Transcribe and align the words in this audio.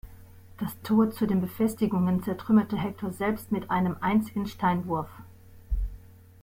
Das 0.57 0.71
Tor 0.81 1.11
zu 1.11 1.27
den 1.27 1.41
Befestigungen 1.41 2.23
zertrümmert 2.23 2.73
Hektor 2.73 3.11
selbst 3.13 3.51
mit 3.51 3.69
einem 3.69 3.97
einzigen 4.01 4.47
Steinwurf. 4.47 5.11